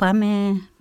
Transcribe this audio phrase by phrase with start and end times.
[0.00, 0.26] Πάμε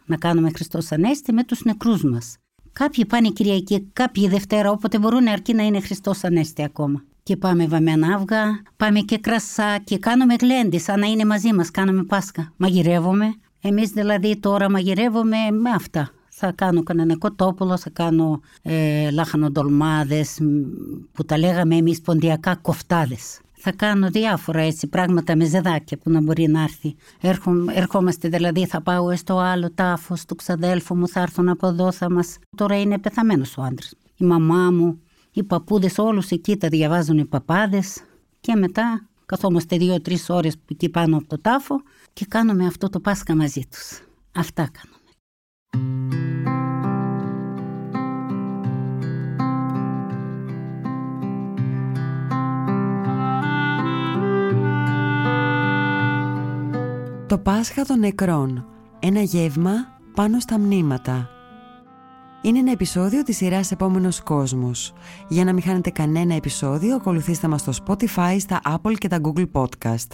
[0.06, 2.38] να κάνουμε Χριστός Ανέστη με τους νεκρούς μας.
[2.72, 7.04] Κάποιοι πάνε Κυριακή, κάποιοι Δευτέρα, όποτε μπορούν αρκεί να είναι Χριστός Ανέστη ακόμα.
[7.24, 11.72] Και πάμε βαμμένα αυγά, πάμε και κρασά και κάνουμε γλέντι σαν να είναι μαζί μας,
[11.72, 12.54] κάνουμε Πάσχα.
[12.58, 13.34] Μαγειρεύουμε.
[13.62, 16.10] Εμείς δηλαδή τώρα μαγειρεύουμε με αυτά.
[16.30, 20.38] Θα κάνω κανένα κοτόπουλο, θα κάνω ε, λάχανο-ντολμάδες
[21.12, 26.22] που τα λέγαμε εμείς ποντιακά κοφτάδες θα κάνω διάφορα έτσι πράγματα με ζεδάκια που να
[26.22, 26.96] μπορεί να έρθει.
[27.74, 32.12] ερχόμαστε δηλαδή, θα πάω στο άλλο τάφος του ξαδέλφου μου, θα έρθουν από εδώ, θα
[32.12, 32.38] μας...
[32.58, 33.94] Τώρα είναι πεθαμένος ο άντρας.
[34.18, 35.02] Η μαμά μου,
[35.32, 38.04] οι παππούδες όλους εκεί τα διαβάζουν οι παπάδες
[38.40, 41.76] και μετά καθόμαστε δύο-τρεις ώρες εκεί πάνω από το τάφο
[42.14, 44.02] και κάνουμε αυτό το Πάσχα μαζί τους.
[44.36, 46.05] Αυτά κάνουμε.
[57.36, 58.66] Το Πάσχα των Νεκρών.
[59.00, 59.72] Ένα γεύμα
[60.14, 61.30] πάνω στα μνήματα.
[62.42, 64.94] Είναι ένα επεισόδιο της σειράς Επόμενος Κόσμος.
[65.28, 69.46] Για να μην χάνετε κανένα επεισόδιο, ακολουθήστε μας στο Spotify, στα Apple και τα Google
[69.52, 70.08] Podcast.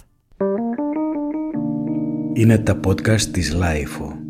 [2.32, 4.21] Είναι τα podcast της Lifeo.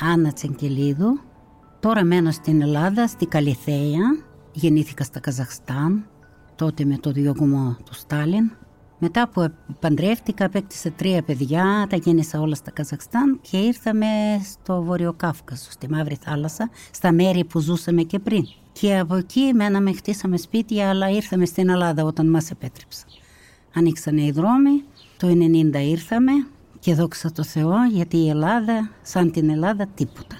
[0.00, 1.20] Άννα Τσενκελίδου.
[1.80, 4.00] Τώρα μένω στην Ελλάδα, στη Καλιθέα.
[4.52, 6.06] Γεννήθηκα στα Καζαχστάν,
[6.54, 8.50] τότε με το διωγμό του Στάλιν.
[8.98, 14.06] Μετά που παντρεύτηκα, απέκτησα τρία παιδιά, τα γέννησα όλα στα Καζαχστάν και ήρθαμε
[14.52, 18.44] στο Βορειοκάφκασο, στη Μαύρη Θάλασσα, στα μέρη που ζούσαμε και πριν.
[18.72, 23.08] Και από εκεί μέναμε, χτίσαμε σπίτια, αλλά ήρθαμε στην Ελλάδα όταν μας επέτρεψαν.
[23.74, 24.84] Ανοίξανε οι δρόμοι,
[25.16, 26.32] το 90 ήρθαμε,
[26.84, 30.36] και δόξα τω Θεώ γιατί η Ελλάδα σαν την Ελλάδα τίποτα.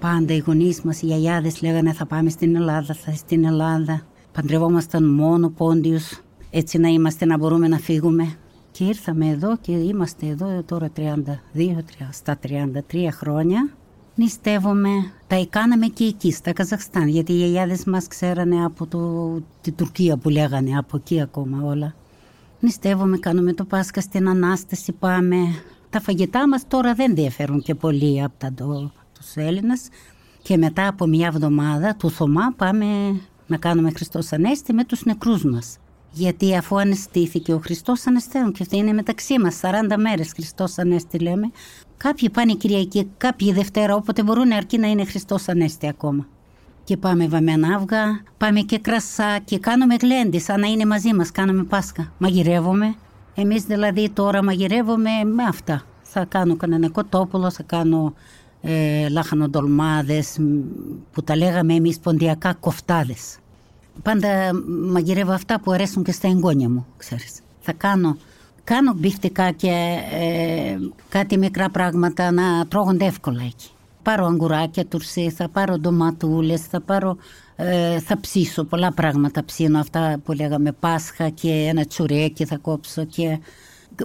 [0.00, 4.02] Πάντα οι γονείς μας, οι γιαγιάδες λέγανε θα πάμε στην Ελλάδα, θα στην Ελλάδα.
[4.32, 6.20] Παντρευόμασταν μόνο πόντιους,
[6.50, 8.36] έτσι να είμαστε να μπορούμε να φύγουμε.
[8.70, 13.74] Και ήρθαμε εδώ και είμαστε εδώ τώρα 32, στα 33 χρόνια
[14.14, 14.90] νηστεύομαι.
[15.26, 20.16] Τα κάναμε και εκεί, στα Καζαχστάν, γιατί οι γιαγιάδες μας ξέρανε από το, τη Τουρκία
[20.16, 21.94] που λέγανε, από εκεί ακόμα όλα.
[22.60, 25.36] Νηστεύομαι, κάνουμε το Πάσχα στην Ανάσταση, πάμε.
[25.90, 29.88] Τα φαγητά μας τώρα δεν διαφέρουν και πολύ από τα, το, τους Έλληνες.
[30.42, 32.86] Και μετά από μια εβδομάδα του Θωμά πάμε
[33.46, 35.78] να κάνουμε Χριστός Ανέστη με τους νεκρούς μας.
[36.12, 41.18] Γιατί αφού αναισθήθηκε ο Χριστός Ανεστέων και αυτή είναι μεταξύ μας 40 μέρες Χριστός Ανέστη
[41.18, 41.50] λέμε
[41.96, 46.26] Κάποιοι πάνε Κυριακή, κάποιοι Δευτέρα, όποτε μπορούν αρκεί να είναι Χριστός Ανέστη ακόμα.
[46.84, 51.30] Και πάμε βαμμένα αυγά, πάμε και κρασά και κάνουμε γλέντι σαν να είναι μαζί μας,
[51.30, 52.12] κάνουμε Πάσχα.
[52.18, 52.94] Μαγειρεύουμε.
[53.34, 55.82] Εμείς δηλαδή τώρα μαγειρεύουμε με αυτά.
[56.02, 58.14] Θα κάνω κανένα κοτόπουλο, θα κάνω
[58.60, 60.38] ε, λάχανο-ντολμάδες
[61.12, 63.38] που τα λέγαμε εμείς ποντιακά κοφτάδες.
[64.02, 64.28] Πάντα
[64.92, 67.40] μαγειρεύω αυτά που αρέσουν και στα εγγόνια μου, ξέρεις.
[67.60, 68.16] Θα κάνω
[68.64, 70.76] κάνω μπιφτικά και ε,
[71.08, 73.68] κάτι μικρά πράγματα να τρώγονται εύκολα εκεί.
[74.02, 77.16] Πάρω αγκουράκια τουρσί, θα πάρω ντοματούλες, θα πάρω,
[77.56, 83.04] ε, θα ψήσω πολλά πράγματα ψήνω αυτά που λέγαμε Πάσχα και ένα τσουρέκι θα κόψω
[83.04, 83.38] και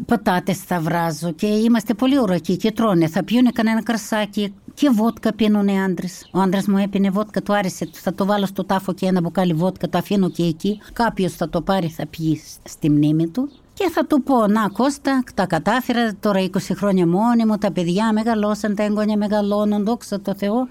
[0.06, 3.08] πατάτες θα βράζω και είμαστε πολύ ωρακοί και τρώνε.
[3.08, 6.30] Θα πιούνε κανένα κρασάκι και βότκα πίνουν οι άντρες.
[6.32, 7.90] Ο άντρας μου έπινε βότκα, του άρεσε.
[7.94, 10.80] Θα το βάλω στο τάφο και ένα μπουκάλι βότκα, το αφήνω και εκεί.
[10.94, 13.50] Κάποιος θα το πάρει, θα πιει στη μνήμη του.
[13.80, 18.14] Και θα του πω, να Κώστα, τα κατάφερα τώρα 20 χρόνια μόνη μου, τα παιδιά
[18.14, 20.68] μεγαλώσαν, τα εγγόνια μεγαλώνουν, δόξα τω Θεώ.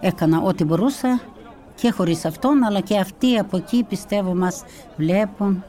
[0.00, 1.20] Έκανα ό,τι μπορούσα
[1.74, 4.64] και χωρίς αυτόν, αλλά και αυτοί από εκεί πιστεύω μας
[4.96, 5.64] βλέπουν.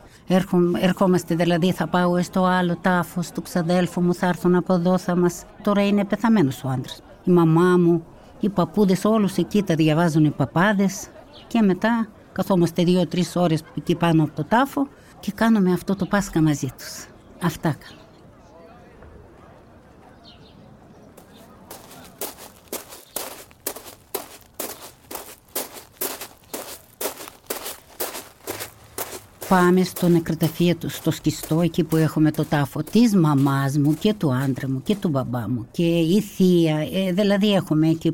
[0.79, 5.15] ερχόμαστε δηλαδή, θα πάω στο άλλο τάφος του ξαδέλφου μου, θα έρθουν από εδώ, θα
[5.15, 5.43] μας...
[5.63, 7.01] Τώρα είναι πεθαμένος ο άντρας.
[7.23, 8.05] Η μαμά μου,
[8.39, 11.07] οι παππούδες όλους εκεί τα διαβάζουν οι παπάδες
[11.47, 14.87] και μετά καθόμαστε δύο-τρεις ώρες εκεί πάνω από το τάφο
[15.23, 17.07] και κάνουμε αυτό το Πάσχα μαζί τους.
[17.41, 18.01] Αυτά κάνω.
[29.47, 34.13] Πάμε στο νεκροταφείο του, στο σκιστό, εκεί που έχουμε το τάφο της μαμάς μου και
[34.13, 38.11] του άντρα μου και του μπαμπά μου και η θεία, ε, δηλαδή έχουμε εκεί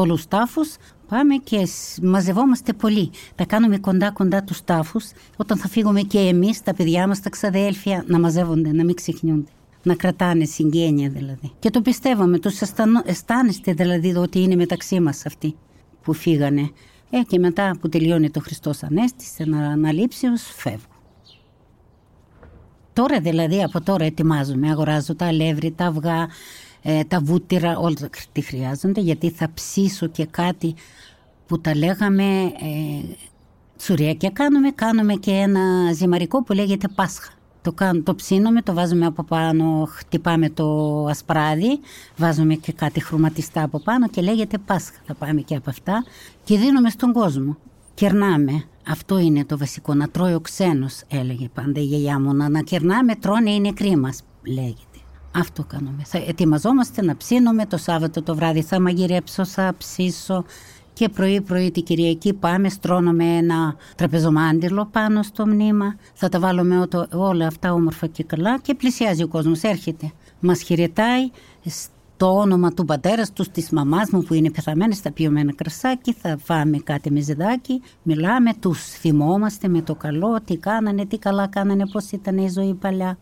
[0.00, 0.76] πολλούς τάφους
[1.08, 1.68] Πάμε και
[2.02, 3.10] μαζευόμαστε πολύ.
[3.34, 5.10] Τα κάνουμε κοντά κοντά τους τάφους.
[5.36, 9.50] Όταν θα φύγουμε και εμείς, τα παιδιά μας, τα ξαδέλφια, να μαζεύονται, να μην ξεχνιούνται.
[9.82, 11.52] να κρατάνε συγγένεια δηλαδή.
[11.58, 12.60] Και το πιστεύαμε, τους
[13.04, 15.56] αισθάνεστε δηλαδή ότι είναι μεταξύ μας αυτοί
[16.02, 16.70] που φύγανε.
[17.10, 21.00] Ε, και μετά που τελειώνει το Χριστός Ανέστη, να αναλήψεως φεύγω.
[22.92, 26.28] Τώρα δηλαδή από τώρα ετοιμάζομαι, αγοράζω τα αλεύρι, τα αυγά,
[26.82, 27.94] ε, τα βούτυρα, όλα
[28.32, 30.74] τι χρειάζονται γιατί θα ψήσω και κάτι
[31.46, 33.14] που τα λέγαμε ε,
[33.76, 37.32] τσουρέκια κάνουμε, κάνουμε και ένα ζυμαρικό που λέγεται Πάσχα.
[37.62, 40.66] Το, κάνω, το ψήνουμε, το βάζουμε από πάνω, χτυπάμε το
[41.06, 41.80] ασπράδι,
[42.16, 44.96] βάζουμε και κάτι χρωματιστά από πάνω και λέγεται Πάσχα.
[45.06, 46.04] Θα πάμε και από αυτά
[46.44, 47.56] και δίνουμε στον κόσμο.
[47.94, 48.64] Κερνάμε.
[48.88, 49.94] Αυτό είναι το βασικό.
[49.94, 52.34] Να τρώει ο ξένος, έλεγε πάντα η γιαγιά μου.
[52.34, 54.12] Να, να κερνάμε, τρώνε είναι κρίμα,
[54.42, 54.89] λέγεται.
[55.34, 56.02] Αυτό κάνουμε.
[56.04, 58.62] Θα ετοιμαζόμαστε να ψήνουμε το Σάββατο το βράδυ.
[58.62, 60.44] Θα μαγειρέψω, θα ψήσω,
[60.92, 65.96] και πρωί-πρωί την Κυριακή πάμε, στρώνουμε ένα τραπεζομάντιλο πάνω στο μνήμα.
[66.14, 70.12] Θα τα βάλουμε όλα αυτά όμορφα και καλά και πλησιάζει ο κόσμος, έρχεται.
[70.40, 71.30] Μας χαιρετάει
[71.64, 76.12] στο όνομα του πατέρας τους, της μαμάς μου που είναι πεθαμένη, θα πιούμε ένα κρασάκι,
[76.12, 77.82] θα φάμε κάτι με ζεδάκι.
[78.02, 82.74] Μιλάμε, τους θυμόμαστε με το καλό, τι κάνανε, τι καλά κάνανε, πώς ήταν η ζωή
[82.74, 83.18] παλιά.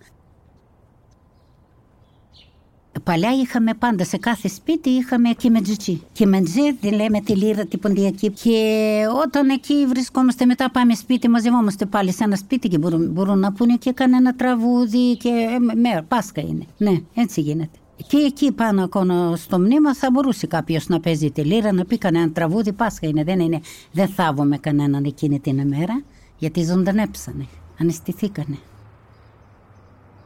[3.05, 6.03] Παλιά είχαμε πάντα σε κάθε σπίτι είχαμε κιμεντζιτσί.
[6.13, 8.31] Κιμεντζί, τη λέμε τη λίρα την ποντιακή.
[8.31, 13.39] Και όταν εκεί βρισκόμαστε μετά πάμε σπίτι, μαζευόμαστε πάλι σε ένα σπίτι και μπορούν, μπορούν
[13.39, 16.65] να πούνε και κανένα τραγούδι και ε, με, Πάσχα είναι.
[16.77, 17.79] Ναι, έτσι γίνεται.
[18.07, 21.99] Και εκεί πάνω ακόμα στο μνήμα θα μπορούσε κάποιος να παίζει τη λίρα, να πει
[21.99, 22.73] κανένα τραγούδι.
[22.73, 23.61] Πάσχα είναι, δεν, είναι,
[23.93, 26.03] δεν θάβουμε κανέναν εκείνη την ημέρα,
[26.39, 27.47] γιατί ζωντανέψανε,
[27.81, 28.59] αναισθηθήκανε.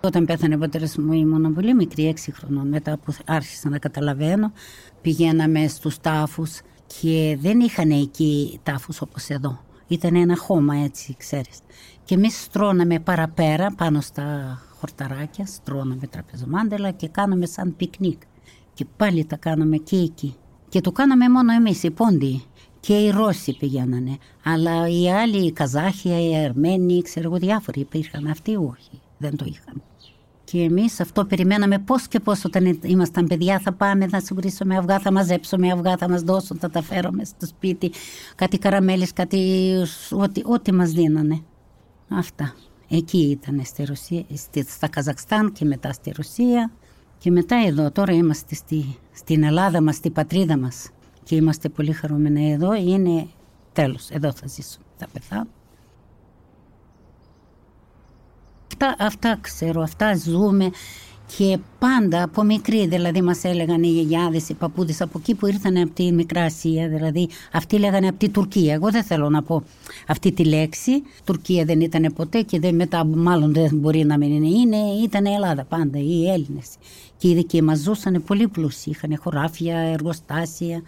[0.05, 2.69] Όταν πέθανε ο πατέρας μου ήμουν πολύ μικρή, έξι χρονών.
[2.69, 4.53] Μετά που άρχισα να καταλαβαίνω,
[5.01, 6.61] πηγαίναμε στους τάφους
[7.01, 9.61] και δεν είχαν εκεί τάφους όπως εδώ.
[9.87, 11.59] Ήταν ένα χώμα έτσι, ξέρεις.
[12.05, 18.23] Και εμείς στρώναμε παραπέρα πάνω στα χορταράκια, στρώναμε τραπεζομάντελα και κάναμε σαν πικνίκ.
[18.75, 20.35] Και πάλι τα κάναμε και εκεί.
[20.69, 22.43] Και το κάναμε μόνο εμείς, οι πόντιοι.
[22.81, 24.17] Και οι Ρώσοι πηγαίνανε.
[24.45, 28.27] Αλλά οι άλλοι, οι Καζάχοι, οι Αρμένοι, ξέρω εγώ, διάφοροι υπήρχαν.
[28.27, 29.83] Αυτοί όχι, δεν το είχαν.
[30.53, 34.99] Και εμείς αυτό περιμέναμε πώς και πώς όταν ήμασταν παιδιά θα πάμε να συγκρίσουμε αυγά,
[34.99, 37.93] θα μαζέψουμε αυγά, θα μας δώσουν, θα τα φέρουμε στο σπίτι.
[38.35, 39.73] Κάτι καραμέλες, κάτι.
[40.11, 41.41] ό,τι, ό,τι μας δίνανε.
[42.09, 42.55] Αυτά.
[42.89, 44.25] Εκεί ήταν στη Ρωσία,
[44.69, 46.71] στα Καζακστάν και μετά στη Ρωσία.
[47.19, 50.91] Και μετά εδώ, τώρα είμαστε στη, στην Ελλάδα μας, στη πατρίδα μας
[51.23, 52.75] και είμαστε πολύ χαρούμενοι εδώ.
[52.75, 53.27] Είναι
[53.73, 55.49] τέλος, εδώ θα ζήσω, θα πεθάνω.
[58.83, 60.71] Αυτά, αυτά ξέρω, αυτά ζούμε
[61.37, 65.77] και πάντα από μικρή δηλαδή μας έλεγαν οι γιαγιάδες, οι παππούδες από εκεί που ήρθαν
[65.77, 68.75] από τη Μικρά Ασία δηλαδή αυτοί λέγανε από τη Τουρκία.
[68.75, 69.63] Εγώ δεν θέλω να πω
[70.07, 71.03] αυτή τη λέξη.
[71.25, 75.27] Τουρκία δεν ήταν ποτέ και δεν, μετά μάλλον δεν μπορεί να μην είναι, είναι ήταν
[75.27, 76.69] Ελλάδα πάντα οι Έλληνες.
[77.17, 80.83] Και οι δικοί μας ζούσαν πολύ πλούσιοι είχαν χωράφια, εργοστάσια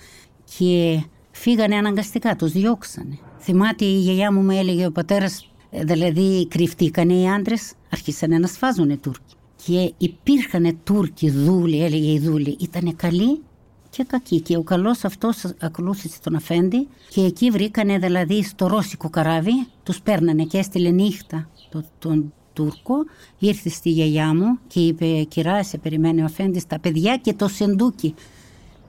[0.59, 3.19] και φύγανε αναγκαστικά, τους διώξανε.
[3.41, 5.49] Θυμάται η γιαγιά μου μου έλεγε ο πατέρας
[5.83, 9.35] Δηλαδή κρυφτήκανε οι άντρες, αρχίσανε να σφάζουν οι Τούρκοι.
[9.67, 13.43] Και υπήρχαν Τούρκοι δούλοι, έλεγε η δούλη, ήταν καλοί
[13.91, 14.41] και κακοί.
[14.41, 20.01] Και ο καλός αυτός ακολούθησε τον Αφέντη και εκεί βρήκανε δηλαδή στο ρώσικο καράβι, τους
[20.01, 22.95] παίρνανε και έστειλε νύχτα τον, τον Τούρκο.
[23.39, 27.49] Ήρθε στη γιαγιά μου και είπε: Κυρά, σε περιμένει ο Αφέντης τα παιδιά και το
[27.49, 28.15] σεντούκι.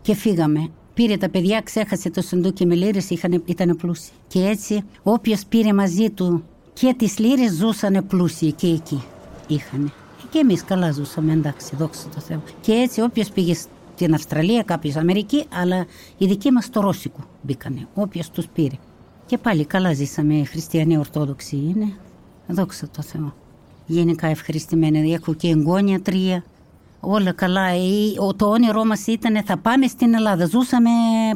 [0.01, 0.69] Και φύγαμε.
[0.93, 3.09] Πήρε τα παιδιά, ξέχασε το σεντούκι με λίρες,
[3.45, 4.11] ήταν πλούσιοι.
[4.27, 6.43] Και έτσι, όποιος πήρε μαζί του
[6.79, 9.03] και τις λύρες ζούσανε πλούσιοι και εκεί
[9.47, 9.93] είχαν.
[10.29, 12.41] Και εμείς καλά ζούσαμε, εντάξει, δόξα τω Θεώ.
[12.61, 15.85] Και έτσι όποιος πήγε στην Αυστραλία, κάποιος Αμερική, αλλά
[16.17, 18.75] οι δικοί μας στο Ρώσικο μπήκανε, όποιος τους πήρε.
[19.25, 21.93] Και πάλι καλά ζήσαμε, χριστιανοί Ορθόδοξοι είναι,
[22.47, 23.33] δόξα τω Θεώ.
[23.85, 26.43] Γενικά ευχαριστημένοι, έχω και εγγόνια τρία,
[26.99, 27.69] όλα καλά.
[28.35, 30.45] Το όνειρό μας ήταν θα πάμε στην Ελλάδα.
[30.45, 30.89] Ζούσαμε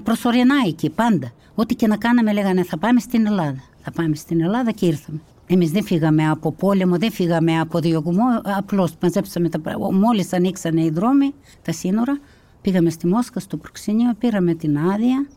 [0.04, 1.32] προσωρινά εκεί πάντα.
[1.56, 3.64] Ό,τι και να κάναμε λέγανε θα πάμε στην Ελλάδα.
[3.92, 5.20] Θα πάμε στην Ελλάδα και ήρθαμε.
[5.48, 8.24] Εμείς δεν φύγαμε από πόλεμο, δεν φύγαμε από διωγμό.
[8.44, 9.94] Απλώς μαζέψαμε τα πράγματα.
[9.94, 12.20] Μόλις ανοίξανε οι δρόμοι, τα σύνορα,
[12.62, 15.28] πήγαμε στη Μόσχα, στο προξενείο, πήραμε την άδεια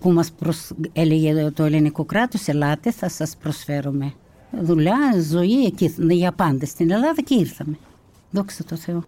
[0.00, 0.72] που μας προσ...
[0.92, 2.48] έλεγε το ελληνικό κράτος.
[2.48, 4.12] Ελάτε, θα σας προσφέρουμε
[4.60, 4.96] δουλειά,
[5.30, 7.78] ζωή εκεί για πάντα στην Ελλάδα και ήρθαμε.
[8.30, 9.04] Δόξα τω Θεώ.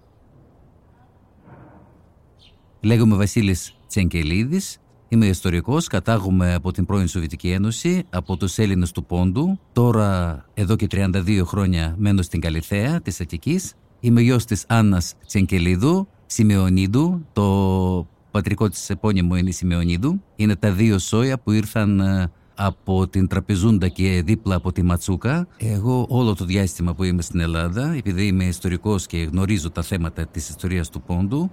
[2.80, 4.78] Λέγομαι Βασίλης Τσενκελίδης
[5.10, 9.58] Είμαι ιστορικός, κατάγομαι από την πρώην Σοβιετική Ένωση, από τους Έλληνες του Πόντου.
[9.72, 13.74] Τώρα, εδώ και 32 χρόνια, μένω στην Καλιθέα της Αττικής.
[14.00, 17.26] Είμαι γιος της Άννας Τσενκελίδου, Σιμεωνίδου.
[17.32, 20.22] Το πατρικό της επώνυμο είναι Σιμεωνίδου.
[20.36, 25.46] Είναι τα δύο σόια που ήρθαν ε, από την Τραπεζούντα και δίπλα από τη Ματσούκα.
[25.58, 30.26] Εγώ όλο το διάστημα που είμαι στην Ελλάδα, επειδή είμαι ιστορικός και γνωρίζω τα θέματα
[30.26, 31.50] της ιστορίας του Πόντου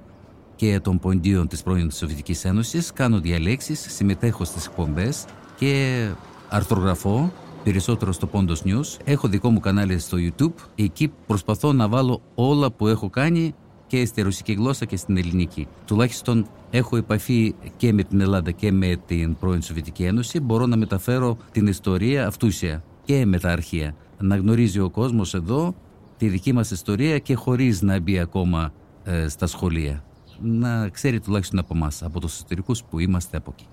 [0.56, 5.26] και των ποντίων της πρώην Σοβιετικής Ένωσης, κάνω διαλέξεις, συμμετέχω στις εκπομπές
[5.58, 6.08] και
[6.50, 7.32] αρθρογραφώ
[7.64, 8.98] περισσότερο στο Pondos News.
[9.04, 10.54] Έχω δικό μου κανάλι στο YouTube.
[10.76, 13.54] Εκεί προσπαθώ να βάλω όλα που έχω κάνει
[13.88, 15.68] και στη ρωσική γλώσσα και στην ελληνική.
[15.86, 20.40] Τουλάχιστον έχω επαφή και με την Ελλάδα και με την πρώην Σοβιετική Ένωση.
[20.40, 23.96] Μπορώ να μεταφέρω την ιστορία αυτούσια και με τα αρχεία.
[24.20, 25.76] Να γνωρίζει ο κόσμος εδώ
[26.18, 30.04] τη δική μας ιστορία και χωρίς να μπει ακόμα ε, στα σχολεία.
[30.42, 33.68] Να ξέρει τουλάχιστον από εμάς, από τους εσωτερικούς που είμαστε από εκεί.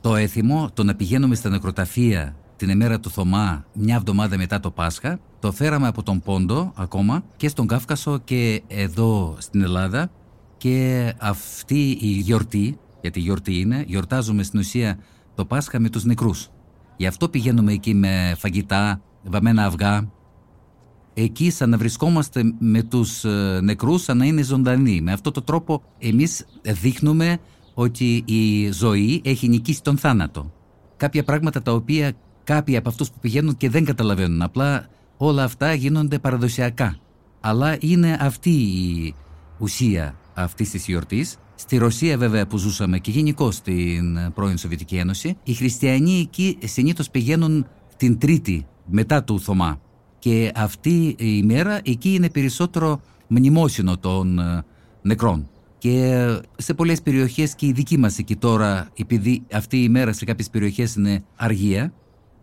[0.00, 4.70] Το έθιμο, το να πηγαίνουμε στα νεκροταφεία την ημέρα του Θωμά, μια εβδομάδα μετά το
[4.70, 10.10] Πάσχα, το φέραμε από τον Πόντο ακόμα και στον Κάφκασο και εδώ στην Ελλάδα
[10.56, 14.98] και αυτή η γιορτή, γιατί γιορτή είναι, γιορτάζουμε στην ουσία
[15.34, 16.48] το Πάσχα με τους νεκρούς.
[16.96, 20.08] Γι' αυτό πηγαίνουμε εκεί με φαγητά, βαμμένα αυγά.
[21.20, 25.00] Εκεί σαν να βρισκόμαστε με τους ε, νεκρούς σαν να είναι ζωντανοί.
[25.00, 27.38] Με αυτόν τον τρόπο εμείς δείχνουμε
[27.74, 30.52] ότι η ζωή έχει νικήσει τον θάνατο.
[30.96, 32.12] Κάποια πράγματα τα οποία
[32.44, 34.42] κάποιοι από αυτούς που πηγαίνουν και δεν καταλαβαίνουν.
[34.42, 36.98] Απλά όλα αυτά γίνονται παραδοσιακά.
[37.40, 39.14] Αλλά είναι αυτή η
[39.58, 41.36] ουσία αυτής της γιορτής.
[41.54, 47.10] Στη Ρωσία, βέβαια, που ζούσαμε και γενικώ στην πρώην Σοβιετική Ένωση, οι χριστιανοί εκεί συνήθως
[47.10, 49.80] πηγαίνουν την Τρίτη μετά του Θωμά.
[50.18, 54.64] Και αυτή η μέρα εκεί είναι περισσότερο μνημόσυνο των ε,
[55.02, 55.48] νεκρών.
[55.78, 60.24] Και σε πολλές περιοχές και η δική μας εκεί τώρα, επειδή αυτή η μέρα σε
[60.24, 61.92] κάποιες περιοχές είναι αργία,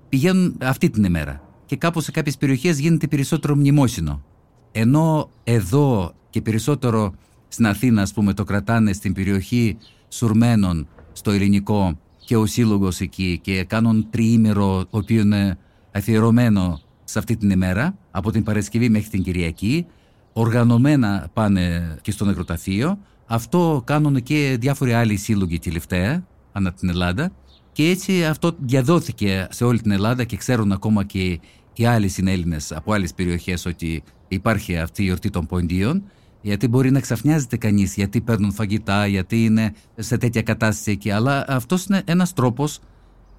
[0.09, 1.41] πηγαίνουν αυτή την ημέρα.
[1.65, 4.23] Και κάπου σε κάποιες περιοχές γίνεται περισσότερο μνημόσυνο.
[4.71, 7.13] Ενώ εδώ και περισσότερο
[7.47, 9.77] στην Αθήνα, ας πούμε, το κρατάνε στην περιοχή
[10.07, 15.57] Σουρμένων, στο ελληνικό και ο σύλλογος εκεί και κάνουν τριήμερο, ο οποίο είναι
[15.91, 19.85] αφιερωμένο σε αυτή την ημέρα, από την Παρασκευή μέχρι την Κυριακή,
[20.33, 22.97] οργανωμένα πάνε και στο νεκροταφείο.
[23.25, 27.31] Αυτό κάνουν και διάφοροι άλλοι σύλλογοι τελευταία, ανά την Ελλάδα.
[27.71, 31.39] Και έτσι αυτό διαδόθηκε σε όλη την Ελλάδα και ξέρουν ακόμα και
[31.73, 36.03] οι άλλοι συνέλληνες από άλλες περιοχές ότι υπάρχει αυτή η εορτή των ποντίων
[36.41, 41.45] γιατί μπορεί να ξαφνιάζεται κανείς γιατί παίρνουν φαγητά, γιατί είναι σε τέτοια κατάσταση εκεί αλλά
[41.47, 42.79] αυτός είναι ένας τρόπος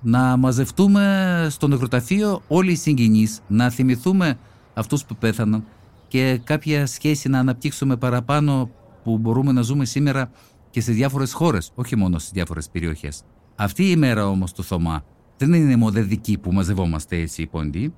[0.01, 4.39] να μαζευτούμε στο νεκροταφείο όλοι οι συγγενείς, να θυμηθούμε
[4.75, 5.65] αυτούς που πέθαναν
[6.09, 8.71] και κάποια σχέση να αναπτύξουμε παραπάνω
[9.05, 10.31] που μπορούμε να ζούμε σήμερα
[10.71, 13.23] και σε διάφορες χώρες, όχι μόνο στις διάφορες περιοχές.
[13.57, 15.05] Αυτή η μέρα όμως του Θωμά
[15.37, 17.95] δεν είναι μοναδική που μαζευόμαστε έτσι οι πόντιοι.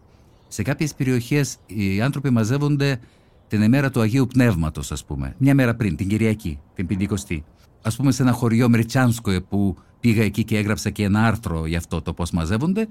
[0.48, 3.00] Σε κάποιες περιοχές οι άνθρωποι μαζεύονται
[3.48, 7.44] την ημέρα του Αγίου Πνεύματος ας πούμε, μια μέρα πριν, την Κυριακή, την Πεντηκοστή.
[7.82, 11.78] Ας πούμε σε ένα χωριό Μριτσάνσκο που πήγα εκεί και έγραψα και ένα άρθρο για
[11.78, 12.88] αυτό το πώς μαζεύονται,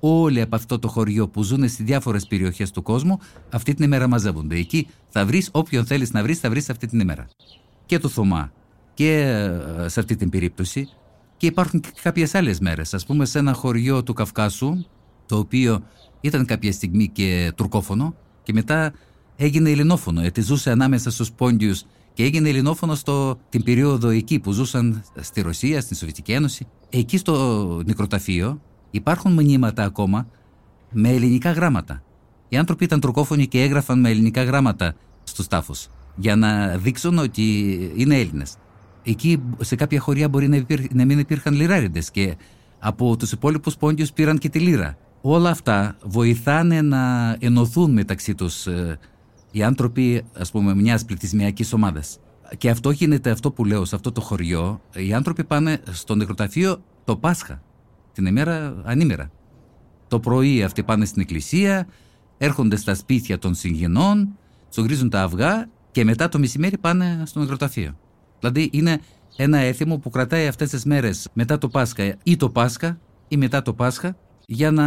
[0.00, 3.18] όλοι από αυτό το χωριό που ζουν σε διάφορες περιοχές του κόσμου
[3.50, 4.56] αυτή την ημέρα μαζεύονται.
[4.56, 7.28] Εκεί θα βρεις όποιον θέλεις να βρεις, θα βρεις αυτή την ημέρα.
[7.86, 8.52] Και του Θωμά
[8.94, 9.20] και
[9.78, 10.88] ε, σε αυτή την περίπτωση
[11.36, 12.94] και υπάρχουν και κάποιες άλλες μέρες.
[12.94, 14.84] Α πούμε, σε ένα χωριό του Καυκάσου,
[15.26, 15.82] το οποίο
[16.20, 18.92] ήταν κάποια στιγμή και τουρκόφωνο, και μετά
[19.36, 24.52] έγινε ελληνόφωνο, γιατί ζούσε ανάμεσα στους πόντιους και έγινε ελληνόφωνο στο, την περίοδο εκεί που
[24.52, 26.66] ζούσαν στη Ρωσία, στην Σοβιετική Ένωση.
[26.90, 30.26] Εκεί στο νεκροταφείο υπάρχουν μηνύματα ακόμα
[30.90, 32.02] με ελληνικά γράμματα.
[32.48, 35.74] Οι άνθρωποι ήταν τουρκόφωνοι και έγραφαν με ελληνικά γράμματα στου τάφου
[36.16, 38.56] για να δείξουν ότι είναι Έλληνες
[39.02, 42.36] εκεί σε κάποια χωριά μπορεί να, να μην υπήρχαν λιράριδες και
[42.78, 44.96] από τους υπόλοιπους πόντιους πήραν και τη λίρα.
[45.20, 48.98] Όλα αυτά βοηθάνε να ενωθούν μεταξύ τους ε,
[49.50, 52.18] οι άνθρωποι ας πούμε μιας πληθυσμιακής ομάδας.
[52.58, 54.80] Και αυτό γίνεται αυτό που λέω σε αυτό το χωριό.
[54.94, 57.62] Οι άνθρωποι πάνε στο νεκροταφείο το Πάσχα,
[58.12, 59.30] την ημέρα ανήμερα.
[60.08, 61.86] Το πρωί αυτοί πάνε στην εκκλησία,
[62.38, 64.28] έρχονται στα σπίτια των συγγενών,
[64.70, 67.96] τσογρίζουν τα αυγά και μετά το μεσημέρι πάνε στο νεκροταφείο.
[68.38, 69.00] Δηλαδή είναι
[69.36, 73.62] ένα έθιμο που κρατάει αυτές τις μέρες μετά το Πάσχα ή το Πάσχα ή μετά
[73.62, 74.16] το Πάσχα
[74.46, 74.86] για να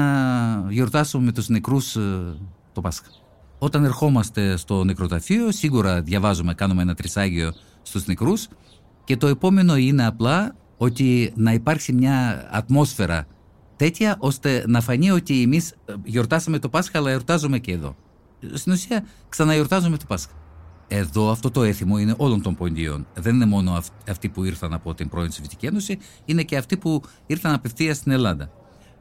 [0.69, 2.37] γιορτάσουμε με τους νεκρούς ε,
[2.73, 3.22] το Πάσχα.
[3.63, 8.47] Όταν ερχόμαστε στο νεκροταφείο σίγουρα διαβάζουμε, κάνουμε ένα τρισάγιο στους νεκρούς
[9.03, 13.27] και το επόμενο είναι απλά ότι να υπάρξει μια ατμόσφαιρα
[13.75, 17.95] τέτοια ώστε να φανεί ότι εμείς ε, γιορτάσαμε το Πάσχα αλλά γιορτάζουμε και εδώ.
[18.53, 20.33] Στην ουσία ξαναγιορτάζουμε το Πάσχα.
[20.87, 23.07] Εδώ αυτό το έθιμο είναι όλων των ποντίων.
[23.13, 27.01] Δεν είναι μόνο αυτοί που ήρθαν από την πρώην Σοβιετική Ένωση, είναι και αυτοί που
[27.25, 28.51] ήρθαν απευθείας στην Ελλάδα.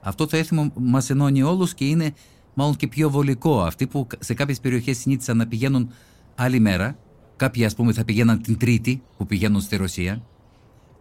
[0.01, 2.15] Αυτό το έθιμο μας ενώνει όλους και είναι
[2.55, 3.63] μάλλον και πιο βολικό.
[3.63, 5.91] Αυτοί που σε κάποιες περιοχές συνήθισαν να πηγαίνουν
[6.35, 6.97] άλλη μέρα,
[7.37, 10.23] κάποιοι ας πούμε θα πηγαίναν την Τρίτη που πηγαίνουν στη Ρωσία,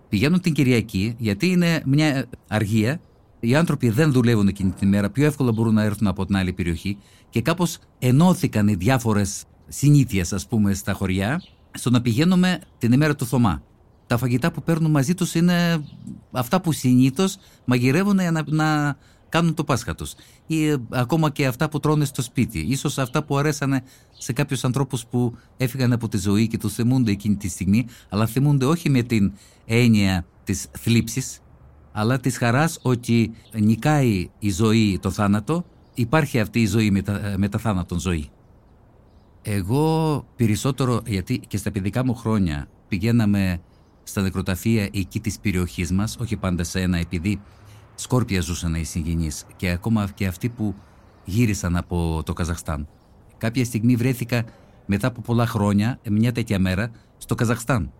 [0.09, 2.99] πηγαίνουν την Κυριακή γιατί είναι μια αργία.
[3.39, 6.53] Οι άνθρωποι δεν δουλεύουν εκείνη την ημέρα, πιο εύκολα μπορούν να έρθουν από την άλλη
[6.53, 6.97] περιοχή
[7.29, 11.41] και κάπως ενώθηκαν οι διάφορες συνήθειες, ας πούμε, στα χωριά,
[11.71, 13.63] στο να πηγαίνουμε την ημέρα του Θωμά.
[14.07, 15.83] Τα φαγητά που παίρνουν μαζί τους είναι
[16.31, 18.97] αυτά που συνήθως μαγειρεύουν για να, να
[19.31, 20.13] κάνουν το Πάσχα τους.
[20.47, 22.75] Ή ε, ακόμα και αυτά που τρώνε στο σπίτι.
[22.75, 23.83] σω αυτά που αρέσανε
[24.17, 28.25] σε κάποιους ανθρώπους που έφυγαν από τη ζωή και τους θυμούνται εκείνη τη στιγμή, αλλά
[28.25, 29.31] θυμούνται όχι με την
[29.65, 31.39] έννοια της θλίψης,
[31.91, 37.57] αλλά της χαράς ότι νικάει η ζωή το θάνατο, υπάρχει αυτή η ζωή μετα, μετα
[37.57, 38.29] θάνατον ζωή.
[39.41, 43.61] Εγώ περισσότερο, γιατί και στα παιδικά μου χρόνια πηγαίναμε
[44.03, 47.41] στα νεκροταφεία εκεί της περιοχής μας, όχι πάντα σε ένα, επειδή
[48.01, 50.75] σκόρπια ζούσαν οι συγγενείς και ακόμα και αυτοί που
[51.25, 52.87] γύρισαν από το Καζαχστάν.
[53.37, 54.43] Κάποια στιγμή βρέθηκα
[54.85, 57.91] μετά από πολλά χρόνια, μια τέτοια μέρα, στο Καζαχστάν,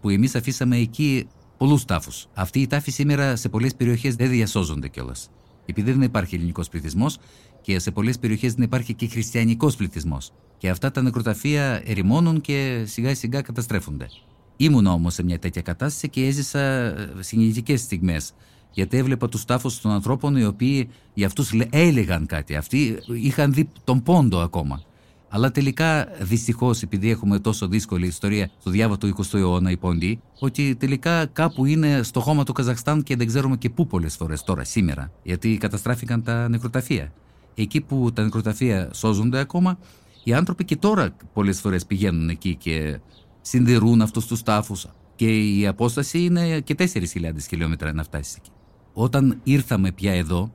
[0.00, 1.26] που εμείς αφήσαμε εκεί
[1.56, 2.26] πολλούς τάφους.
[2.34, 5.30] Αυτοί οι τάφοι σήμερα σε πολλές περιοχές δεν διασώζονται κιόλας.
[5.66, 7.18] Επειδή δεν υπάρχει ελληνικός πληθυσμός
[7.60, 10.32] και σε πολλές περιοχές δεν υπάρχει και χριστιανικός πληθυσμός.
[10.58, 14.08] Και αυτά τα νεκροταφεία ερημώνουν και σιγά σιγά καταστρέφονται.
[14.56, 18.32] Ήμουν όμως σε μια τέτοια κατάσταση και έζησα ε, συγκινητικές στιγμές.
[18.76, 22.56] Γιατί έβλεπα τους τάφους των ανθρώπων οι οποίοι για αυτούς έλεγαν κάτι.
[22.56, 24.82] Αυτοί είχαν δει τον πόντο ακόμα.
[25.28, 30.20] Αλλά τελικά, δυστυχώς, επειδή έχουμε τόσο δύσκολη ιστορία στο διάβα του 20ου αιώνα, η Πόντι,
[30.38, 34.42] ότι τελικά κάπου είναι στο χώμα του Καζαχστάν και δεν ξέρουμε και πού πολλές φορές
[34.42, 35.10] τώρα, σήμερα.
[35.22, 37.12] Γιατί καταστράφηκαν τα νεκροταφεία.
[37.54, 39.78] Εκεί που τα νεκροταφεία σώζονται ακόμα,
[40.24, 43.00] οι άνθρωποι και τώρα πολλές φορές πηγαίνουν εκεί και
[43.40, 44.86] συντηρούν αυτούς τους τάφους.
[45.14, 48.50] Και η απόσταση είναι και 4.000 χιλιόμετρα να φτάσεις εκεί.
[48.98, 50.52] Όταν ήρθαμε πια εδώ,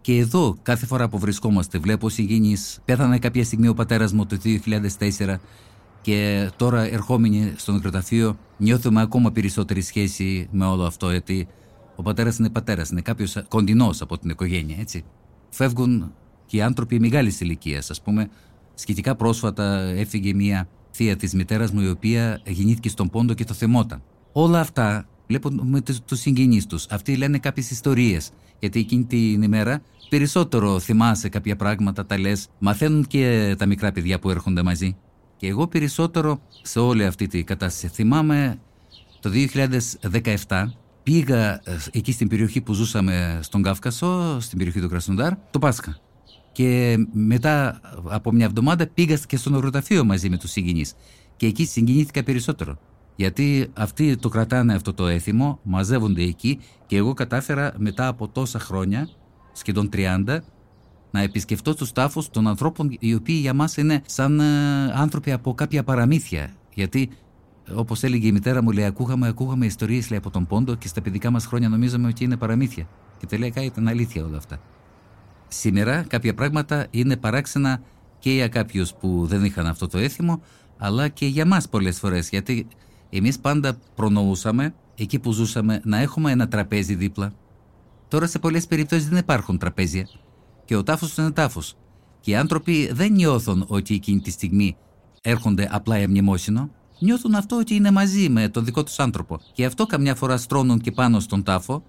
[0.00, 4.36] και εδώ κάθε φορά που βρισκόμαστε βλέπω συγγενείς, πέθανε κάποια στιγμή ο πατέρας μου το
[4.98, 5.34] 2004
[6.00, 11.48] και τώρα ερχόμενοι στο νεκροταφείο νιώθουμε ακόμα περισσότερη σχέση με όλο αυτό γιατί
[11.96, 15.04] ο πατέρας είναι πατέρας, είναι κάποιος κοντινός από την οικογένεια έτσι.
[15.48, 16.12] Φεύγουν
[16.46, 18.28] και οι άνθρωποι μεγάλης ηλικίας, ας πούμε.
[18.74, 23.54] Σχετικά πρόσφατα έφυγε μια θεία της μητέρας μου, η οποία γεννήθηκε στον Πόντο και το
[23.54, 24.02] θεμόταν.
[24.32, 26.86] Όλα αυτά βλέπουν με τους συγγενείς τους.
[26.90, 28.30] Αυτοί λένε κάποιες ιστορίες.
[28.58, 32.48] Γιατί εκείνη την ημέρα περισσότερο θυμάσαι κάποια πράγματα, τα λες.
[32.58, 34.96] Μαθαίνουν και τα μικρά παιδιά που έρχονται μαζί.
[35.36, 38.58] Και εγώ περισσότερο σε όλη αυτή τη κατάσταση θυμάμαι
[39.20, 39.30] το
[40.46, 40.64] 2017
[41.02, 45.98] πήγα ε, εκεί στην περιοχή που ζούσαμε στον Κάφκασο, στην περιοχή του Κρασνοντάρ, το Πάσχα.
[46.52, 50.94] Και μετά από μια εβδομάδα πήγα και στο νεκροταφείο μαζί με τους συγγενείς.
[51.36, 52.78] Και εκεί συγκινήθηκα περισσότερο.
[53.16, 58.58] Γιατί αυτοί το κρατάνε αυτό το έθιμο, μαζεύονται εκεί και εγώ κατάφερα μετά από τόσα
[58.58, 59.08] χρόνια,
[59.52, 60.38] σχεδόν 30,
[61.10, 64.44] να επισκεφτώ τους τάφους των ανθρώπων οι οποίοι για μας είναι σαν ε,
[64.94, 66.52] άνθρωποι από κάποια παραμύθια.
[66.74, 67.10] Γιατί
[67.74, 71.02] όπως έλεγε η μητέρα μου, λέει, ακούγαμε, ακούγαμε ιστορίες λέει, από τον Πόντο και στα
[71.02, 72.88] παιδικά μας χρόνια νομίζαμε ότι είναι παραμύθια.
[73.18, 74.60] Και τελικά ήταν αλήθεια όλα αυτά.
[75.48, 77.80] Σήμερα κάποια πράγματα είναι παράξενα
[78.18, 80.42] και για κάποιους που δεν είχαν αυτό το έθιμο,
[80.78, 82.66] αλλά και για μας πολλές φορές, γιατί
[83.10, 87.32] εμείς πάντα προνοούσαμε, εκεί που ζούσαμε, να έχουμε ένα τραπέζι δίπλα.
[88.08, 90.08] Τώρα σε πολλές περιπτώσεις δεν υπάρχουν τραπέζια
[90.64, 91.74] και ο τάφος είναι τάφος.
[92.20, 94.76] Και οι άνθρωποι δεν νιώθουν ότι εκείνη τη στιγμή
[95.22, 99.40] έρχονται απλά για μνημόσυνο, νιώθουν αυτό ότι είναι μαζί με τον δικό τους άνθρωπο.
[99.52, 101.82] Και αυτό καμιά φορά στρώνουν και πάνω στον τάφο,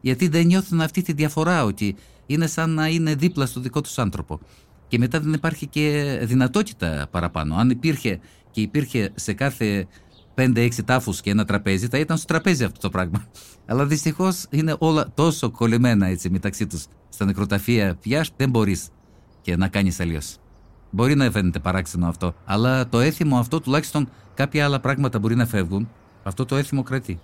[0.00, 1.96] γιατί δεν νιώθουν αυτή τη διαφορά ότι
[2.26, 4.40] είναι σαν να είναι δίπλα στο δικό τους άνθρωπο.
[4.88, 7.54] Και μετά δεν υπάρχει και δυνατότητα παραπάνω.
[7.54, 8.20] Αν υπήρχε
[8.50, 9.86] και υπήρχε σε κάθε
[10.34, 13.24] 5-6 τάφους και ένα τραπέζι, θα ήταν στο τραπέζι αυτό το πράγμα.
[13.66, 17.94] Αλλά δυστυχώς είναι όλα τόσο κολλημένα έτσι μεταξύ τους στα νεκροταφεία.
[17.94, 18.88] Πια δεν μπορείς
[19.40, 20.36] και να κάνεις αλλιώς.
[20.90, 25.46] Μπορεί να φαίνεται παράξενο αυτό, αλλά το έθιμο αυτό τουλάχιστον κάποια άλλα πράγματα μπορεί να
[25.46, 25.88] φεύγουν.
[26.22, 27.20] Αυτό το έθιμο κρατεί.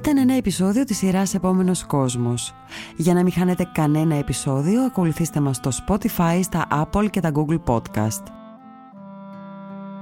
[0.00, 2.54] Ήταν ένα επεισόδιο της σειράς «Επόμενος κόσμος».
[2.96, 7.60] Για να μην χάνετε κανένα επεισόδιο, ακολουθήστε μας στο Spotify, στα Apple και τα Google
[7.64, 8.22] Podcast.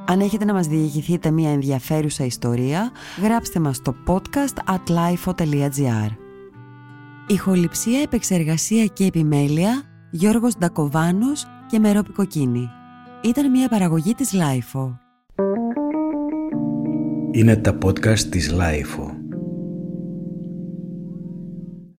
[0.06, 2.90] Αν έχετε να μας διηγηθείτε μια ενδιαφέρουσα ιστορία,
[3.22, 6.10] γράψτε μας στο podcast at lifeo.gr.
[7.26, 12.68] Ηχοληψία, επεξεργασία και επιμέλεια, Γιώργος Ντακοβάνος και Μερόπη Κοκκίνη.
[13.22, 14.96] Ήταν μια παραγωγή της Lifeo.
[17.30, 19.17] Είναι τα podcast της Lifeo.